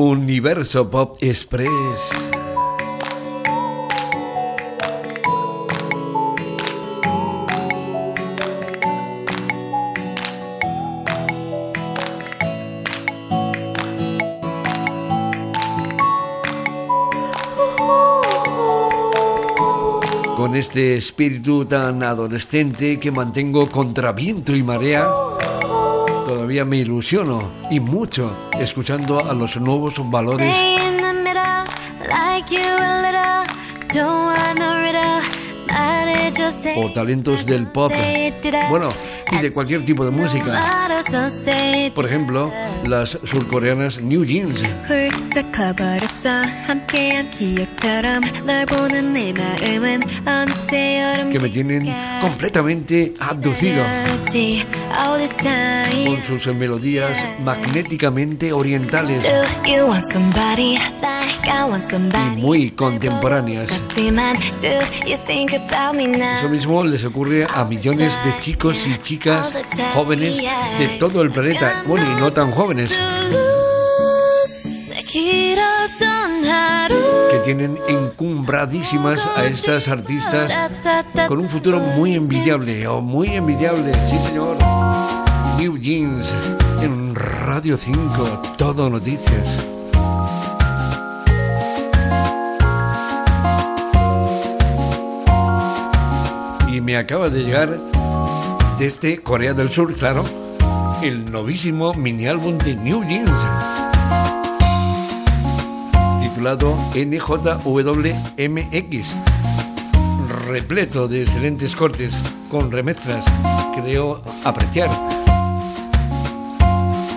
[0.00, 1.68] Universo Pop Express.
[20.34, 25.06] Con este espíritu tan adolescente que mantengo contra viento y marea,
[26.30, 30.48] todavía me ilusiono y mucho escuchando a los nuevos valores
[36.76, 37.92] o talentos del pop.
[38.68, 38.92] Bueno,
[39.32, 40.44] y de cualquier tipo de música.
[41.94, 42.52] Por ejemplo,
[42.86, 44.60] las surcoreanas New Jeans.
[51.30, 53.82] Que me tienen completamente abducido.
[56.06, 57.10] Con sus melodías
[57.44, 59.24] magnéticamente orientales.
[59.66, 59.74] Y
[62.40, 63.68] muy contemporáneas.
[66.20, 69.50] Eso mismo les ocurre a millones de chicos y chicas
[69.94, 72.90] jóvenes de todo el planeta, bueno, y no tan jóvenes,
[77.30, 80.70] que tienen encumbradísimas a estas artistas
[81.26, 84.58] con un futuro muy envidiable, o muy envidiable, sí señor.
[85.58, 86.32] New Jeans
[86.82, 89.69] en Radio 5, todo noticias.
[96.72, 97.80] Y me acaba de llegar
[98.78, 100.24] desde Corea del Sur, claro,
[101.02, 103.30] el novísimo mini álbum de New Jeans,
[106.20, 107.56] titulado NJWMX,
[110.46, 112.14] repleto de excelentes cortes
[112.48, 113.24] con remezclas
[113.74, 114.88] que debo apreciar.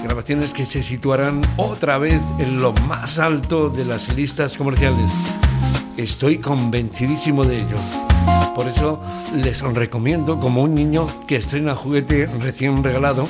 [0.04, 5.12] Grabaciones que se situarán otra vez en lo más alto de las listas comerciales.
[5.95, 8.12] Estoy convencidísimo de ello.
[8.56, 9.02] Por eso
[9.36, 13.28] les recomiendo como un niño que estrena juguete recién regalado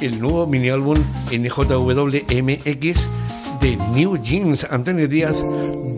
[0.00, 0.96] el nuevo mini álbum
[1.30, 3.06] NJWMX
[3.60, 5.36] de New Jeans Antonio Díaz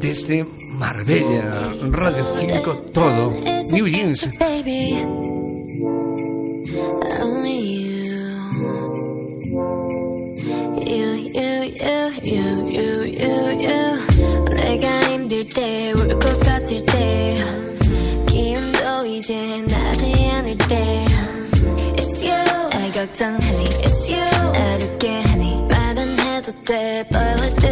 [0.00, 3.33] desde Marbella Radio 5 todo.
[3.72, 4.28] New Jeans
[26.62, 27.63] step by step.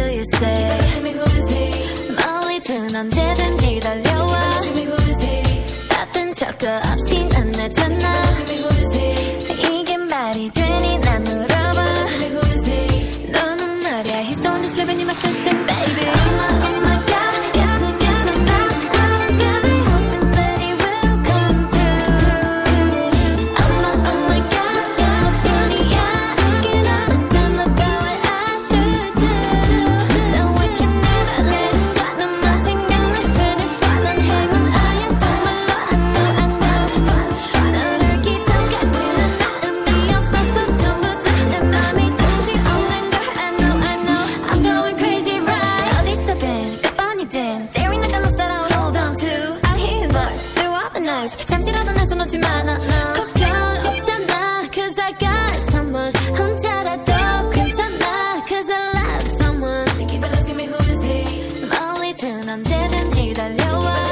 [51.23, 52.77] Noise 잠시라도 나서 놓지 마 no.
[53.13, 53.49] 걱정
[53.85, 60.75] 없잖아 cause I got someone 혼자라도 괜찮아 cause I love someone Keep asking me who
[60.75, 64.03] is he 멀리든 언제든지 달려와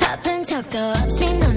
[0.00, 1.49] 바쁜 척도 없이 너